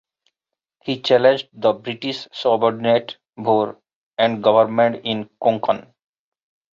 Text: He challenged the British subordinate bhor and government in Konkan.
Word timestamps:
He 0.83 0.99
challenged 0.99 1.49
the 1.53 1.73
British 1.73 2.27
subordinate 2.33 3.17
bhor 3.37 3.77
and 4.17 4.41
government 4.43 5.01
in 5.03 5.29
Konkan. 5.39 5.93